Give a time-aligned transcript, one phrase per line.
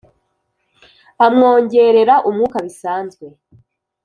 [1.25, 2.57] amwongerera umwuka.
[2.65, 3.25] bisanzwe